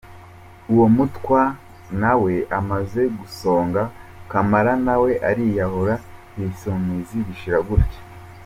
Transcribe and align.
Uwo 0.73 0.85
mutwa 0.95 1.41
na 2.01 2.11
we 2.21 2.33
amaze 2.59 3.01
gusonga 3.17 3.81
Kamara 4.31 4.73
na 4.85 4.95
we 5.01 5.11
ariyahura, 5.29 5.95
Ibisumizi 6.37 7.17
bishira 7.27 7.59
gutyo. 7.67 7.99